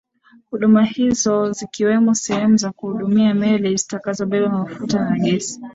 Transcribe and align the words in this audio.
Huduma 0.49 0.85
hizo 0.87 1.51
zikiwemo 1.51 2.13
sehemu 2.15 2.57
za 2.57 2.71
kuhudumia 2.71 3.33
meli 3.33 3.77
zitakazobeba 3.77 4.49
mafuta 4.49 4.99
na 5.09 5.19
gesi 5.19 5.59